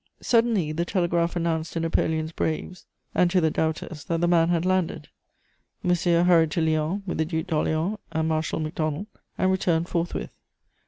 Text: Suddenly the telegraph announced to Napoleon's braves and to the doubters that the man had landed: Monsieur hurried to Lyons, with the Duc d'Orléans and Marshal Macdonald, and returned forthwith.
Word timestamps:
Suddenly 0.23 0.71
the 0.71 0.83
telegraph 0.83 1.35
announced 1.35 1.73
to 1.73 1.79
Napoleon's 1.79 2.31
braves 2.31 2.87
and 3.13 3.29
to 3.29 3.39
the 3.39 3.51
doubters 3.51 4.03
that 4.05 4.19
the 4.19 4.27
man 4.27 4.49
had 4.49 4.65
landed: 4.65 5.09
Monsieur 5.83 6.23
hurried 6.23 6.49
to 6.49 6.59
Lyons, 6.59 7.03
with 7.05 7.19
the 7.19 7.25
Duc 7.25 7.45
d'Orléans 7.45 7.99
and 8.11 8.27
Marshal 8.27 8.59
Macdonald, 8.59 9.05
and 9.37 9.51
returned 9.51 9.87
forthwith. 9.89 10.31